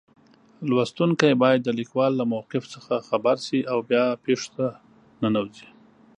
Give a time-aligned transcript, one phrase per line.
[0.69, 4.65] لوستونکی باید د لیکوال له موقف څخه خبر شي او بیا پېښو ته
[5.21, 5.67] ننوځي.